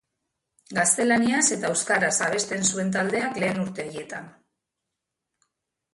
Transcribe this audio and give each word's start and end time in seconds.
Gaztelaniaz 0.77 1.43
eta 1.57 1.69
euskaraz 1.73 2.15
abesten 2.29 2.65
zuen 2.71 2.91
taldeak 2.97 3.39
lehen 3.45 3.63
urte 3.67 3.89
haietan. 3.93 4.37